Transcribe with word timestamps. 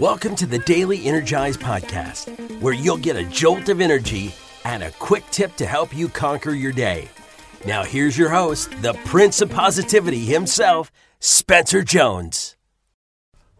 Welcome 0.00 0.34
to 0.36 0.46
the 0.46 0.60
Daily 0.60 1.04
Energize 1.04 1.58
Podcast, 1.58 2.30
where 2.62 2.72
you'll 2.72 2.96
get 2.96 3.16
a 3.16 3.24
jolt 3.24 3.68
of 3.68 3.82
energy 3.82 4.34
and 4.64 4.82
a 4.82 4.92
quick 4.92 5.24
tip 5.30 5.54
to 5.56 5.66
help 5.66 5.94
you 5.94 6.08
conquer 6.08 6.52
your 6.52 6.72
day. 6.72 7.10
Now, 7.66 7.84
here's 7.84 8.16
your 8.16 8.30
host, 8.30 8.70
the 8.80 8.94
Prince 9.04 9.42
of 9.42 9.50
Positivity 9.50 10.20
himself, 10.24 10.90
Spencer 11.18 11.82
Jones. 11.82 12.56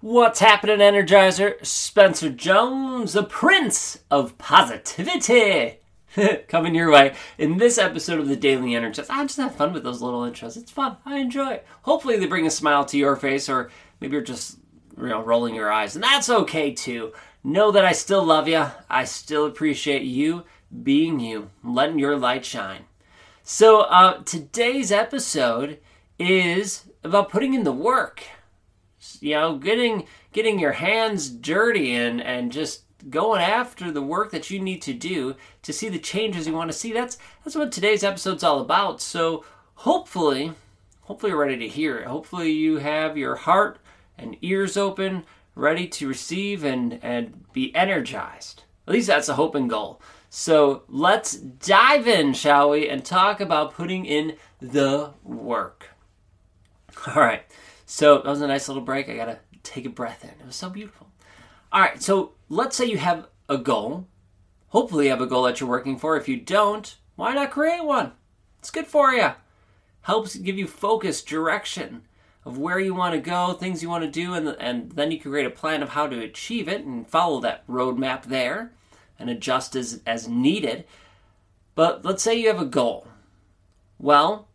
What's 0.01 0.41
happening, 0.41 0.79
Energizer? 0.79 1.63
Spencer 1.63 2.31
Jones, 2.31 3.13
the 3.13 3.25
Prince 3.25 3.99
of 4.11 4.39
Positivity, 4.39 5.81
coming 6.49 6.75
your 6.75 6.91
way 6.91 7.17
in 7.37 7.59
this 7.59 7.77
episode 7.77 8.19
of 8.19 8.29
the 8.29 8.37
Daily 8.37 8.75
Energize. 8.75 9.11
I 9.11 9.25
just 9.25 9.37
have 9.37 9.57
fun 9.57 9.75
with 9.75 9.83
those 9.83 10.01
little 10.01 10.23
intros. 10.23 10.57
It's 10.57 10.73
fun. 10.73 10.97
I 11.05 11.19
enjoy 11.19 11.51
it. 11.51 11.67
Hopefully, 11.83 12.19
they 12.19 12.25
bring 12.25 12.47
a 12.47 12.51
smile 12.51 12.87
to 12.87 12.97
your 12.97 13.17
face, 13.17 13.47
or 13.51 13.71
maybe 14.01 14.15
you're 14.15 14.23
just 14.23 14.57
you 14.97 15.09
know 15.09 15.23
rolling 15.23 15.55
your 15.55 15.73
eyes, 15.73 15.95
and 15.95 16.05
that's 16.05 16.31
okay 16.31 16.73
too. 16.73 17.13
Know 17.43 17.71
that 17.71 17.85
I 17.85 17.93
still 17.93 18.25
love 18.25 18.49
you. 18.49 18.67
I 18.89 19.05
still 19.05 19.47
appreciate 19.47 20.03
you 20.03 20.45
being 20.83 21.21
you, 21.21 21.51
letting 21.65 21.99
your 21.99 22.17
light 22.17 22.45
shine. 22.45 22.85
So 23.43 23.81
uh, 23.81 24.23
today's 24.25 24.93
episode 24.93 25.79
is 26.19 26.85
about 27.03 27.31
putting 27.31 27.55
in 27.55 27.65
the 27.65 27.73
work 27.73 28.25
you 29.21 29.35
know, 29.35 29.57
getting 29.57 30.07
getting 30.33 30.59
your 30.59 30.73
hands 30.73 31.31
dirty 31.31 31.95
and 31.95 32.21
and 32.21 32.53
just 32.53 32.85
going 33.09 33.41
after 33.41 33.91
the 33.91 34.03
work 34.03 34.31
that 34.31 34.51
you 34.51 34.61
need 34.61 34.83
to 34.83 34.93
do 34.93 35.35
to 35.63 35.73
see 35.73 35.89
the 35.89 35.99
changes 35.99 36.47
you 36.47 36.53
want 36.53 36.71
to 36.71 36.77
see. 36.77 36.93
That's 36.93 37.19
that's 37.45 37.57
what 37.57 37.73
today's 37.73 38.05
episode's 38.05 38.45
all 38.45 38.61
about. 38.61 39.01
So 39.01 39.45
hopefully, 39.75 40.53
hopefully 41.03 41.31
you're 41.31 41.41
ready 41.41 41.59
to 41.59 41.69
hear 41.69 41.99
it. 41.99 42.07
Hopefully 42.07 42.51
you 42.51 42.79
have 42.79 43.17
your 43.17 43.37
heart 43.37 43.79
and 44.21 44.37
ears 44.43 44.77
open, 44.77 45.25
ready 45.55 45.87
to 45.89 46.09
receive 46.09 46.65
and 46.65 46.99
and 47.03 47.53
be 47.53 47.75
energized. 47.75 48.65
At 48.87 48.95
least 48.95 49.09
that's 49.09 49.29
a 49.29 49.35
hope 49.35 49.55
and 49.55 49.69
goal. 49.69 50.01
So 50.29 50.85
let's 50.89 51.35
dive 51.35 52.07
in, 52.07 52.35
shall 52.35 52.71
we, 52.71 52.89
and 52.89 53.05
talk 53.05 53.41
about 53.41 53.75
putting 53.75 54.05
in 54.05 54.37
the 54.61 55.13
work. 55.25 55.89
All 57.09 57.15
right. 57.23 57.43
So 57.87 58.17
that 58.19 58.27
was 58.27 58.41
a 58.41 58.47
nice 58.47 58.69
little 58.69 58.85
break. 58.85 59.09
I 59.09 59.17
got 59.17 59.25
to 59.25 59.39
take 59.65 59.87
a 59.87 59.91
breath 59.91 60.23
in. 60.23 60.31
It 60.31 60.47
was 60.47 60.57
so 60.57 60.71
beautiful. 60.71 61.09
All 61.73 61.81
right, 61.81 62.03
so 62.03 62.33
let's 62.49 62.77
say 62.77 62.85
you 62.85 62.99
have 62.99 63.29
a 63.49 63.59
goal. 63.59 64.07
Hopefully, 64.69 65.07
you 65.07 65.11
have 65.11 65.21
a 65.21 65.27
goal 65.27 65.45
that 65.45 65.61
you're 65.61 65.69
working 65.69 65.99
for. 65.99 66.17
If 66.17 66.29
you 66.29 66.37
don't, 66.37 66.97
why 67.17 67.35
not 67.35 67.51
create 67.51 67.85
one? 67.85 68.13
It's 68.59 68.71
good 68.71 68.87
for 68.87 69.13
you. 69.13 69.31
Helps 70.03 70.37
give 70.37 70.59
you 70.59 70.67
focus, 70.67 71.23
direction 71.23 72.03
of 72.51 72.59
where 72.59 72.81
you 72.81 72.95
want 72.95 73.15
to 73.15 73.21
go, 73.21 73.53
things 73.53 73.81
you 73.81 73.89
want 73.89 74.03
to 74.03 74.11
do, 74.11 74.35
and, 74.35 74.49
and 74.59 74.91
then 74.93 75.13
you 75.13 75.19
can 75.21 75.31
create 75.31 75.47
a 75.47 75.51
plan 75.51 75.83
of 75.83 75.91
how 75.91 76.09
to 76.09 76.21
achieve 76.21 76.69
it 76.69 76.85
and 76.85 77.07
follow 77.07 77.41
that 77.41 77.67
roadmap 77.69 78.25
there 78.25 78.73
and 79.19 79.31
adjust 79.31 79.77
as, 79.77 80.01
as 80.05 80.27
needed. 80.27 80.85
But 81.77 82.05
let's 82.05 82.23
say 82.23 82.35
you 82.35 82.49
have 82.49 82.61
a 82.61 82.67
goal. 82.67 83.07
Well, 83.99 84.49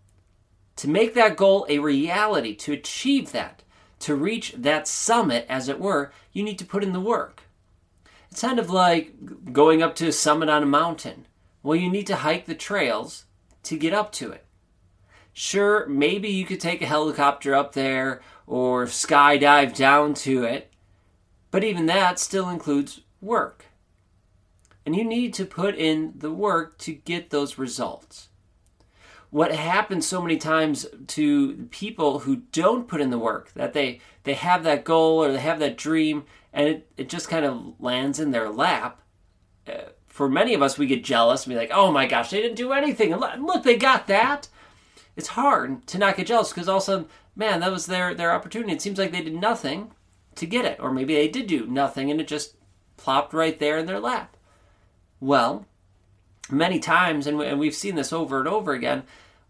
to 0.75 0.89
make 0.89 1.13
that 1.13 1.37
goal 1.37 1.65
a 1.69 1.79
reality, 1.79 2.53
to 2.55 2.73
achieve 2.73 3.31
that, 3.31 3.63
to 3.99 4.13
reach 4.13 4.53
that 4.57 4.87
summit, 4.87 5.45
as 5.47 5.69
it 5.69 5.79
were, 5.79 6.11
you 6.33 6.43
need 6.43 6.59
to 6.59 6.65
put 6.65 6.83
in 6.83 6.91
the 6.91 6.99
work. 6.99 7.43
It's 8.29 8.41
kind 8.41 8.59
of 8.59 8.69
like 8.69 9.53
going 9.53 9.81
up 9.81 9.95
to 9.95 10.07
a 10.07 10.11
summit 10.11 10.49
on 10.49 10.63
a 10.63 10.67
mountain. 10.67 11.27
Well, 11.63 11.77
you 11.77 11.89
need 11.89 12.07
to 12.07 12.17
hike 12.17 12.45
the 12.45 12.55
trails 12.55 13.25
to 13.63 13.77
get 13.77 13.93
up 13.93 14.11
to 14.13 14.31
it. 14.31 14.44
Sure, 15.37 15.85
maybe 15.87 16.29
you 16.29 16.45
could 16.45 16.61
take 16.61 16.81
a 16.81 16.85
helicopter 16.85 17.53
up 17.53 17.73
there 17.73 18.21
or 18.47 18.85
skydive 18.85 19.75
down 19.75 20.13
to 20.13 20.45
it, 20.45 20.71
but 21.51 21.61
even 21.61 21.87
that 21.87 22.19
still 22.19 22.47
includes 22.47 23.01
work. 23.19 23.65
And 24.85 24.95
you 24.95 25.03
need 25.03 25.33
to 25.33 25.45
put 25.45 25.75
in 25.75 26.13
the 26.15 26.31
work 26.31 26.77
to 26.79 26.93
get 26.93 27.31
those 27.31 27.57
results. 27.57 28.29
What 29.29 29.53
happens 29.53 30.07
so 30.07 30.21
many 30.21 30.37
times 30.37 30.87
to 31.07 31.67
people 31.69 32.19
who 32.19 32.37
don't 32.53 32.87
put 32.87 33.01
in 33.01 33.09
the 33.09 33.19
work 33.19 33.51
that 33.55 33.73
they 33.73 33.99
they 34.23 34.35
have 34.35 34.63
that 34.63 34.85
goal 34.85 35.21
or 35.21 35.33
they 35.33 35.39
have 35.39 35.59
that 35.59 35.77
dream 35.77 36.23
and 36.53 36.69
it, 36.69 36.87
it 36.95 37.09
just 37.09 37.27
kind 37.27 37.43
of 37.43 37.73
lands 37.81 38.21
in 38.21 38.31
their 38.31 38.49
lap. 38.49 39.01
Uh, 39.67 39.89
for 40.07 40.29
many 40.29 40.53
of 40.53 40.61
us 40.61 40.77
we 40.77 40.87
get 40.87 41.03
jealous 41.03 41.43
and 41.43 41.53
be 41.53 41.57
like 41.57 41.71
oh 41.73 41.91
my 41.91 42.05
gosh 42.05 42.29
they 42.29 42.41
didn't 42.41 42.55
do 42.55 42.71
anything. 42.71 43.13
Look 43.13 43.63
they 43.63 43.75
got 43.75 44.07
that 44.07 44.47
it's 45.15 45.29
hard 45.29 45.85
to 45.87 45.97
not 45.97 46.17
get 46.17 46.27
jealous 46.27 46.49
because 46.49 46.67
all 46.67 46.77
of 46.77 46.83
a 46.83 46.85
sudden 46.85 47.05
man 47.35 47.59
that 47.59 47.71
was 47.71 47.85
their 47.85 48.13
their 48.13 48.31
opportunity. 48.33 48.73
It 48.73 48.81
seems 48.81 48.97
like 48.97 49.11
they 49.11 49.23
did 49.23 49.35
nothing 49.35 49.91
to 50.35 50.45
get 50.45 50.65
it 50.65 50.79
or 50.79 50.91
maybe 50.91 51.15
they 51.15 51.27
did 51.27 51.47
do 51.47 51.65
nothing 51.65 52.11
and 52.11 52.19
it 52.19 52.27
just 52.27 52.55
plopped 52.97 53.33
right 53.33 53.57
there 53.57 53.77
in 53.77 53.85
their 53.85 53.99
lap. 53.99 54.35
Well 55.19 55.65
many 56.49 56.79
times 56.79 57.25
and 57.25 57.59
we've 57.59 57.73
seen 57.73 57.95
this 57.95 58.13
over 58.13 58.39
and 58.39 58.47
over 58.47 58.73
again 58.73 59.03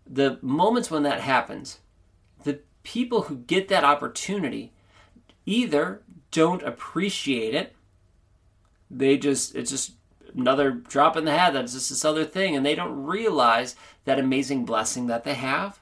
the 0.08 0.38
moments 0.42 0.92
when 0.92 1.04
that 1.04 1.22
happens, 1.22 1.80
the 2.44 2.60
people 2.84 3.24
who 3.24 3.38
get 3.38 3.68
that 3.70 3.84
opportunity 3.84 4.72
either 5.46 6.02
don't 6.32 6.64
appreciate 6.64 7.56
it, 7.56 7.76
they 8.90 9.18
just, 9.18 9.56
it's 9.56 9.72
just 9.72 9.94
another 10.36 10.72
drop 10.72 11.16
in 11.18 11.26
the 11.26 11.38
hat, 11.38 11.54
that's 11.54 11.74
just 11.74 11.90
this 11.90 12.06
other 12.06 12.26
thing, 12.26 12.56
and 12.56 12.66
they 12.66 12.76
don't 12.76 13.06
realize 13.06 13.76
that 14.06 14.20
amazing 14.20 14.66
blessing 14.66 15.08
that 15.08 15.24
they 15.24 15.34
have, 15.34 15.80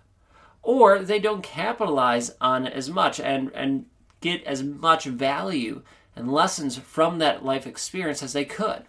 or 0.62 1.00
they 1.00 1.19
don't 1.19 1.44
capitalize 1.44 2.36
on 2.40 2.68
as 2.68 2.90
much 2.90 3.19
and, 3.19 3.52
and 3.53 3.86
get 4.22 4.44
as 4.44 4.63
much 4.63 5.06
value 5.06 5.81
and 6.16 6.31
lessons 6.31 6.78
from 6.78 7.19
that 7.19 7.44
life 7.44 7.66
experience 7.66 8.22
as 8.22 8.34
they 8.34 8.46
could. 8.46 8.84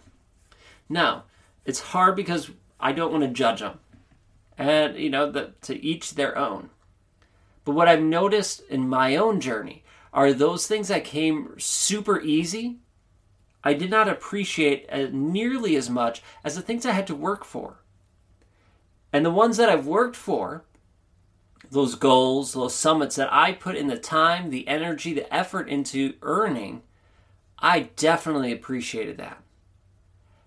Now, 0.87 1.23
it's 1.65 1.79
hard 1.79 2.15
because 2.15 2.51
I 2.79 2.91
don't 2.91 3.11
want 3.11 3.23
to 3.23 3.29
judge 3.29 3.59
them 3.59 3.79
and 4.57 4.97
you 4.97 5.09
know 5.09 5.29
the, 5.29 5.51
to 5.61 5.81
each 5.83 6.15
their 6.15 6.37
own 6.37 6.69
but 7.63 7.73
what 7.73 7.87
i've 7.87 8.01
noticed 8.01 8.61
in 8.69 8.87
my 8.87 9.15
own 9.15 9.39
journey 9.39 9.83
are 10.13 10.33
those 10.33 10.65
things 10.65 10.87
that 10.87 11.03
came 11.03 11.53
super 11.57 12.21
easy 12.21 12.77
i 13.65 13.73
did 13.73 13.89
not 13.89 14.07
appreciate 14.07 14.85
as, 14.87 15.11
nearly 15.11 15.75
as 15.75 15.89
much 15.89 16.21
as 16.43 16.55
the 16.55 16.61
things 16.61 16.85
i 16.85 16.91
had 16.91 17.07
to 17.07 17.15
work 17.15 17.43
for 17.43 17.81
and 19.11 19.25
the 19.25 19.31
ones 19.31 19.57
that 19.57 19.69
i've 19.69 19.87
worked 19.87 20.15
for 20.15 20.63
those 21.71 21.95
goals 21.95 22.53
those 22.53 22.73
summits 22.73 23.17
that 23.17 23.31
i 23.33 23.51
put 23.51 23.75
in 23.75 23.87
the 23.87 23.97
time 23.97 24.49
the 24.49 24.67
energy 24.67 25.13
the 25.13 25.33
effort 25.33 25.67
into 25.67 26.13
earning 26.21 26.81
i 27.59 27.81
definitely 27.95 28.53
appreciated 28.53 29.17
that 29.17 29.41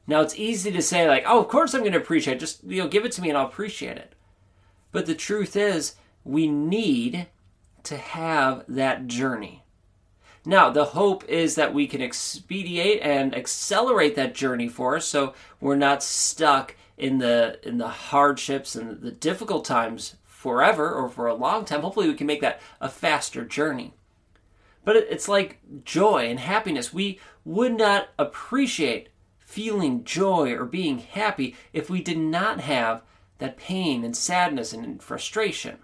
now 0.09 0.23
it's 0.23 0.39
easy 0.39 0.73
to 0.73 0.81
say 0.81 1.07
like, 1.07 1.25
"Oh, 1.27 1.39
of 1.39 1.49
course 1.49 1.75
I'm 1.75 1.83
going 1.83 1.93
to 1.93 1.99
appreciate 1.99 2.39
it. 2.39 2.41
Just 2.41 2.65
you 2.65 2.83
know, 2.83 2.89
give 2.89 3.05
it 3.05 3.13
to 3.13 3.23
me 3.23 3.29
and 3.29 3.37
I'll 3.37 3.47
appreciate 3.47 3.99
it." 3.99 4.15
But 4.91 5.05
the 5.05 5.15
truth 5.15 5.55
is, 5.55 5.97
we 6.25 6.49
need 6.49 7.27
to 7.85 7.97
have 7.99 8.65
that 8.69 9.07
journey. 9.07 9.65
Now, 10.49 10.71
the 10.71 10.87
hope 10.87 11.29
is 11.29 11.57
that 11.57 11.75
we 11.75 11.87
can 11.87 12.01
expedite 12.01 13.03
and 13.03 13.37
accelerate 13.37 14.15
that 14.15 14.35
journey 14.35 14.67
for 14.67 14.97
us 14.97 15.05
so 15.05 15.35
we're 15.61 15.77
not 15.77 16.03
stuck 16.03 16.75
in 16.97 17.19
the 17.19 17.61
in 17.63 17.77
the 17.77 17.89
hardships 17.89 18.75
and 18.75 19.03
the 19.03 19.11
difficult 19.11 19.67
times 19.67 20.17
forever 20.25 20.91
or 20.91 21.11
for 21.11 21.27
a 21.27 21.35
long 21.35 21.67
time. 21.67 21.83
Hopefully 21.83 22.09
we 22.09 22.15
can 22.15 22.27
make 22.27 22.41
that 22.41 22.63
a 22.81 22.89
faster 22.89 23.45
journey. 23.45 23.93
But 24.87 24.97
it's 24.97 25.29
like 25.29 25.59
joy 25.85 26.31
and 26.31 26.41
happiness. 26.41 26.95
We 26.95 27.21
would 27.45 27.77
not 27.77 28.09
appreciate 28.19 29.11
feeling 29.37 30.03
joy 30.03 30.55
or 30.55 30.65
being 30.65 31.01
happy 31.01 31.57
if 31.75 31.91
we 31.91 32.01
did 32.01 32.17
not 32.17 32.61
have 32.61 33.03
that 33.37 33.59
pain 33.59 34.03
and 34.03 34.17
sadness 34.17 34.73
and 34.73 35.03
frustration. 35.03 35.77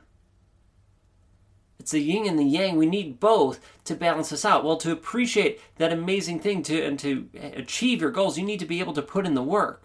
It's 1.85 1.91
the 1.91 2.01
yin 2.01 2.27
and 2.27 2.39
the 2.39 2.45
yang. 2.45 2.79
We 2.79 2.87
need 2.87 3.21
both 3.21 3.61
to 3.85 3.95
balance 3.95 4.33
us 4.33 4.47
out. 4.47 4.65
Well, 4.65 4.79
to 4.79 4.91
appreciate 4.91 5.61
that 5.77 5.93
amazing 5.93 6.41
thing 6.41 6.63
to 6.63 6.83
and 6.83 6.99
to 7.01 7.29
achieve 7.35 8.01
your 8.01 8.11
goals, 8.11 8.39
you 8.39 8.45
need 8.47 8.61
to 8.61 8.65
be 8.65 8.81
able 8.81 8.95
to 8.95 9.03
put 9.03 9.27
in 9.27 9.35
the 9.35 9.43
work. 9.43 9.83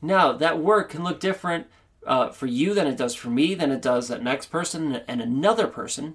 Now, 0.00 0.32
that 0.32 0.60
work 0.60 0.88
can 0.88 1.04
look 1.04 1.20
different 1.20 1.66
uh, 2.06 2.30
for 2.30 2.46
you 2.46 2.72
than 2.72 2.86
it 2.86 2.96
does 2.96 3.14
for 3.14 3.28
me, 3.28 3.54
than 3.54 3.70
it 3.70 3.82
does 3.82 4.08
that 4.08 4.22
next 4.22 4.46
person 4.46 5.02
and 5.06 5.20
another 5.20 5.66
person. 5.66 6.14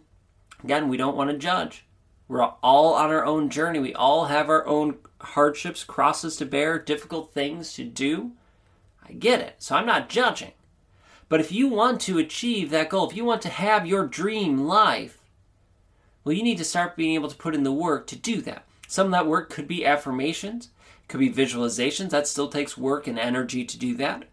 Again, 0.64 0.90
we 0.90 0.98
don't 0.98 1.16
want 1.16 1.30
to 1.30 1.38
judge. 1.38 1.86
We're 2.28 2.42
all 2.42 2.96
on 2.96 3.12
our 3.12 3.26
own 3.28 3.52
journey. 3.52 3.78
We 3.78 3.94
all 3.94 4.26
have 4.26 4.50
our 4.50 4.66
own 4.66 4.98
hardships, 5.22 5.84
crosses 5.84 6.36
to 6.38 6.48
bear, 6.48 6.80
difficult 6.80 7.32
things 7.32 7.74
to 7.74 7.84
do. 7.84 8.32
I 9.08 9.12
get 9.12 9.40
it. 9.40 9.58
So 9.60 9.76
I'm 9.76 9.86
not 9.86 10.10
judging. 10.10 10.54
But 11.30 11.40
if 11.40 11.52
you 11.52 11.68
want 11.68 12.00
to 12.02 12.18
achieve 12.18 12.70
that 12.70 12.90
goal, 12.90 13.10
if 13.10 13.16
you 13.16 13.26
want 13.26 13.42
to 13.44 13.50
have 13.50 13.86
your 13.86 14.06
dream 14.06 14.60
life, 14.60 15.20
well, 16.24 16.34
you 16.34 16.44
need 16.44 16.58
to 16.58 16.66
start 16.66 16.96
being 16.96 17.16
able 17.16 17.30
to 17.30 17.36
put 17.36 17.56
in 17.56 17.64
the 17.64 17.72
work 17.72 18.08
to 18.08 18.16
do 18.16 18.42
that. 18.42 18.66
Some 18.88 19.08
of 19.08 19.12
that 19.12 19.28
work 19.28 19.50
could 19.50 19.68
be 19.68 19.86
affirmations, 19.86 20.70
could 21.08 21.20
be 21.20 21.32
visualizations. 21.32 22.10
That 22.10 22.28
still 22.28 22.50
takes 22.50 22.78
work 22.78 23.08
and 23.08 23.20
energy 23.20 23.66
to 23.66 23.78
do 23.78 23.96
that. 23.96 24.26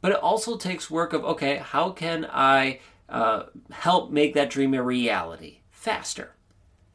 But 0.00 0.12
it 0.12 0.18
also 0.18 0.56
takes 0.56 0.90
work 0.90 1.12
of, 1.12 1.24
okay, 1.24 1.56
how 1.56 1.90
can 1.90 2.26
I 2.30 2.80
uh, 3.08 3.44
help 3.70 4.10
make 4.10 4.34
that 4.34 4.50
dream 4.50 4.74
a 4.74 4.82
reality 4.82 5.58
faster? 5.70 6.32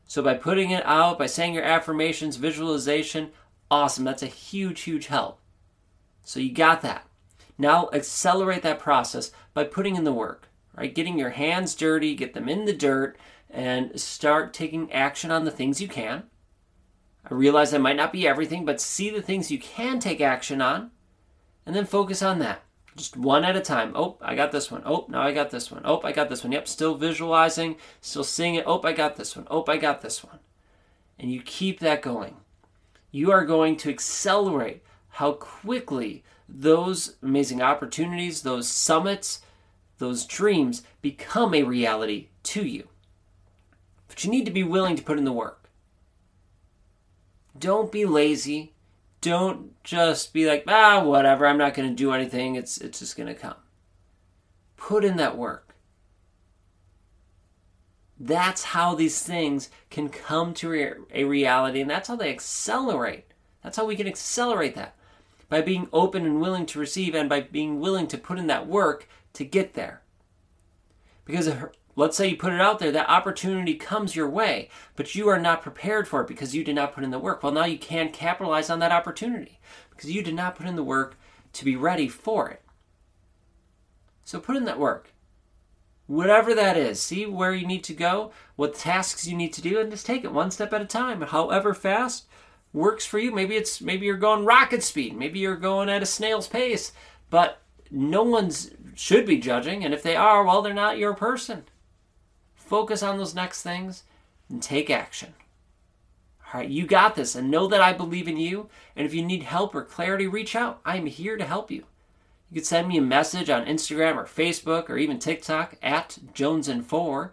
So 0.08 0.22
by 0.22 0.36
putting 0.36 0.72
it 0.72 0.86
out, 0.86 1.20
by 1.20 1.26
saying 1.26 1.54
your 1.54 1.64
affirmations, 1.64 2.36
visualization, 2.38 3.32
awesome. 3.70 4.06
That's 4.06 4.24
a 4.24 4.28
huge, 4.28 4.82
huge 4.82 5.08
help. 5.08 5.40
So 6.24 6.40
you 6.40 6.54
got 6.54 6.82
that. 6.82 7.06
Now 7.58 7.90
accelerate 7.94 8.64
that 8.64 8.80
process 8.80 9.32
by 9.54 9.64
putting 9.66 9.96
in 9.96 10.04
the 10.04 10.14
work, 10.14 10.50
right? 10.76 10.94
Getting 10.94 11.18
your 11.18 11.32
hands 11.32 11.76
dirty, 11.76 12.16
get 12.16 12.34
them 12.34 12.50
in 12.50 12.66
the 12.66 12.74
dirt, 12.74 13.18
and 13.50 14.00
start 14.00 14.54
taking 14.54 14.92
action 14.92 15.30
on 15.32 15.46
the 15.46 15.52
things 15.52 15.82
you 15.82 15.88
can. 15.88 16.24
I 17.30 17.34
realize 17.34 17.72
that 17.72 17.80
might 17.80 17.96
not 17.96 18.12
be 18.12 18.28
everything, 18.28 18.66
but 18.66 18.82
see 18.82 19.10
the 19.10 19.22
things 19.22 19.52
you 19.52 19.60
can 19.60 20.00
take 20.00 20.20
action 20.20 20.62
on, 20.62 20.92
and 21.66 21.76
then 21.76 21.86
focus 21.86 22.22
on 22.22 22.40
that. 22.40 22.64
Just 22.96 23.18
one 23.18 23.44
at 23.44 23.56
a 23.56 23.62
time. 23.62 23.94
Oh, 23.96 24.18
I 24.22 24.36
got 24.36 24.52
this 24.52 24.70
one. 24.70 24.84
Oh, 24.86 25.06
now 25.10 25.22
I 25.22 25.32
got 25.32 25.50
this 25.50 25.72
one. 25.72 25.82
Oh, 25.86 26.02
I 26.04 26.12
got 26.12 26.30
this 26.30 26.44
one. 26.44 26.52
Yep, 26.52 26.68
still 26.68 26.96
visualizing, 26.96 27.78
still 28.02 28.24
seeing 28.24 28.56
it. 28.56 28.66
Oh, 28.68 28.82
I 28.84 28.94
got 28.94 29.16
this 29.16 29.36
one. 29.36 29.48
Oh, 29.50 29.64
I 29.68 29.78
got 29.78 30.02
this 30.02 30.24
one. 30.24 30.40
And 31.18 31.32
you 31.32 31.42
keep 31.42 31.80
that 31.80 32.02
going. 32.02 32.36
You 33.12 33.32
are 33.32 33.46
going 33.46 33.78
to 33.78 33.90
accelerate 33.90 34.84
how 35.10 35.34
quickly 35.34 36.24
those 36.48 37.16
amazing 37.22 37.62
opportunities, 37.62 38.42
those 38.42 38.68
summits, 38.68 39.42
those 39.98 40.26
dreams 40.26 40.84
become 41.02 41.54
a 41.54 41.64
reality 41.64 42.28
to 42.44 42.66
you. 42.66 42.88
But 44.08 44.24
you 44.24 44.32
need 44.32 44.46
to 44.46 44.52
be 44.52 44.64
willing 44.64 44.96
to 44.96 45.04
put 45.04 45.18
in 45.18 45.26
the 45.26 45.32
work. 45.32 45.70
Don't 47.58 47.92
be 47.92 48.06
lazy. 48.06 48.74
Don't 49.22 49.82
just 49.84 50.34
be 50.34 50.46
like, 50.46 50.66
ah, 50.68 51.04
whatever, 51.04 51.48
I'm 51.48 51.58
not 51.58 51.74
going 51.74 51.90
to 51.90 51.96
do 51.96 52.12
anything. 52.12 52.56
It's, 52.56 52.78
it's 52.78 53.00
just 53.00 53.16
going 53.16 53.28
to 53.28 53.34
come. 53.34 53.56
Put 54.76 55.06
in 55.06 55.18
that 55.18 55.38
work. 55.38 55.76
That's 58.20 58.64
how 58.64 58.96
these 58.96 59.22
things 59.22 59.70
can 59.90 60.10
come 60.10 60.54
to 60.56 60.96
a 61.14 61.24
reality, 61.24 61.82
and 61.82 61.90
that's 61.90 62.08
how 62.08 62.16
they 62.16 62.30
accelerate. 62.30 63.26
That's 63.64 63.78
how 63.78 63.86
we 63.86 63.96
can 63.96 64.08
accelerate 64.08 64.76
that 64.76 64.96
by 65.54 65.62
being 65.62 65.88
open 65.94 66.26
and 66.26 66.42
willing 66.42 66.66
to 66.66 66.80
receive 66.80 67.14
and 67.14 67.30
by 67.30 67.40
being 67.40 67.80
willing 67.80 68.08
to 68.08 68.18
put 68.18 68.40
in 68.40 68.48
that 68.48 68.66
work 68.66 69.08
to 69.34 69.46
get 69.46 69.76
there. 69.76 70.02
Because 71.26 71.48
let's 71.96 72.18
say 72.18 72.30
you 72.30 72.38
put 72.38 72.54
it 72.54 72.60
out 72.60 72.80
there, 72.80 72.92
that 72.92 73.08
opportunity 73.08 73.76
comes 73.76 74.16
your 74.16 74.28
way, 74.28 74.70
but 74.96 75.14
you 75.14 75.30
are 75.30 75.38
not 75.38 75.62
prepared 75.62 76.08
for 76.08 76.22
it 76.22 76.28
because 76.28 76.56
you 76.56 76.64
did 76.64 76.74
not 76.74 76.92
put 76.92 77.04
in 77.04 77.12
the 77.12 77.20
work. 77.20 77.44
Well, 77.44 77.52
now 77.52 77.66
you 77.66 77.78
can 77.78 78.10
capitalize 78.10 78.72
on 78.72 78.80
that 78.80 78.92
opportunity 78.92 79.60
because 79.92 80.10
you 80.10 80.24
did 80.24 80.34
not 80.34 80.56
put 80.56 80.66
in 80.66 80.76
the 80.76 80.84
work 80.84 81.20
to 81.54 81.66
be 81.66 81.76
ready 81.76 82.08
for 82.08 82.50
it. 82.50 82.64
So 84.24 84.40
put 84.40 84.56
in 84.56 84.66
that 84.66 84.80
work. 84.80 85.14
Whatever 86.08 86.56
that 86.56 86.78
is, 86.78 87.00
see 87.00 87.28
where 87.28 87.54
you 87.54 87.68
need 87.68 87.84
to 87.84 87.94
go, 87.94 88.32
what 88.56 88.74
tasks 88.74 89.28
you 89.28 89.38
need 89.38 89.54
to 89.54 89.62
do, 89.62 89.80
and 89.80 89.92
just 89.92 90.08
take 90.08 90.24
it 90.24 90.34
one 90.34 90.50
step 90.50 90.74
at 90.74 90.82
a 90.82 90.86
time. 90.86 91.22
However 91.22 91.76
fast 91.76 92.26
works 92.74 93.06
for 93.06 93.20
you. 93.20 93.32
Maybe 93.32 93.56
it's 93.56 93.80
maybe 93.80 94.06
you're 94.06 94.18
going 94.18 94.46
rocket 94.46 94.84
speed, 94.84 95.16
maybe 95.16 95.40
you're 95.40 95.56
going 95.56 95.90
at 95.90 96.04
a 96.04 96.08
snail's 96.08 96.48
pace, 96.48 96.92
but 97.30 97.62
no 97.92 98.24
one's 98.24 98.72
should 98.96 99.26
be 99.26 99.38
judging, 99.38 99.84
and 99.84 99.94
if 99.94 100.04
they 100.04 100.16
are, 100.16 100.44
well, 100.44 100.62
they're 100.62 100.74
not 100.74 100.98
your 100.98 101.14
person. 101.14 101.64
Focus 102.56 103.04
on 103.04 103.18
those 103.18 103.36
next 103.36 103.62
things 103.62 104.04
and 104.50 104.62
take 104.62 104.90
action. 104.90 105.34
All 106.54 106.60
right, 106.60 106.70
you 106.70 106.86
got 106.86 107.16
this, 107.16 107.36
and 107.36 107.50
know 107.50 107.68
that 107.68 107.82
I 107.82 107.94
believe 107.94 108.28
in 108.28 108.38
you. 108.38 108.70
And 108.96 109.06
if 109.06 109.14
you 109.14 109.24
need 109.24 109.44
help 109.44 109.74
or 109.74 109.84
clarity, 109.84 110.28
reach 110.28 110.56
out. 110.56 110.80
I 110.86 110.98
am 110.98 111.08
here 111.08 111.38
to 111.38 111.46
help 111.46 111.72
you. 111.72 111.86
You 112.52 112.62
can 112.62 112.64
send 112.64 112.88
me 112.88 112.98
a 112.98 113.02
message 113.02 113.50
on 113.50 113.66
Instagram 113.66 114.16
or 114.16 114.26
Facebook 114.26 114.90
or 114.90 114.98
even 114.98 115.18
TikTok 115.18 115.76
at 115.82 116.20
Jones 116.34 116.68
and 116.68 116.86
Four. 116.86 117.32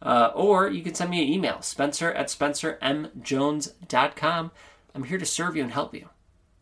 Uh, 0.00 0.30
or 0.34 0.68
you 0.68 0.82
can 0.82 0.94
send 0.94 1.10
me 1.10 1.22
an 1.22 1.28
email, 1.28 1.60
spencer 1.60 2.12
at 2.12 2.28
spencermjones.com. 2.28 4.50
I'm 4.94 5.04
here 5.04 5.18
to 5.18 5.26
serve 5.26 5.56
you 5.56 5.62
and 5.62 5.72
help 5.72 5.94
you. 5.94 6.08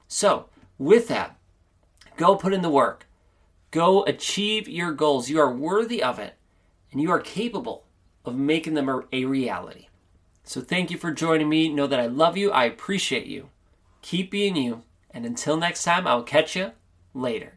So, 0.08 0.48
with 0.78 1.08
that, 1.08 1.36
go 2.16 2.36
put 2.36 2.54
in 2.54 2.62
the 2.62 2.70
work. 2.70 3.06
Go 3.70 4.04
achieve 4.04 4.68
your 4.68 4.92
goals. 4.92 5.28
You 5.28 5.40
are 5.40 5.52
worthy 5.52 6.02
of 6.02 6.18
it, 6.18 6.34
and 6.90 7.00
you 7.00 7.10
are 7.10 7.20
capable 7.20 7.84
of 8.24 8.34
making 8.36 8.74
them 8.74 8.88
a 8.88 9.24
reality. 9.24 9.88
So, 10.44 10.60
thank 10.60 10.90
you 10.90 10.96
for 10.96 11.12
joining 11.12 11.48
me. 11.48 11.68
Know 11.68 11.86
that 11.86 12.00
I 12.00 12.06
love 12.06 12.36
you. 12.36 12.50
I 12.50 12.64
appreciate 12.64 13.26
you. 13.26 13.50
Keep 14.02 14.30
being 14.30 14.56
you. 14.56 14.82
And 15.10 15.26
until 15.26 15.56
next 15.56 15.84
time, 15.84 16.06
I'll 16.06 16.22
catch 16.22 16.56
you 16.56 16.72
later. 17.12 17.55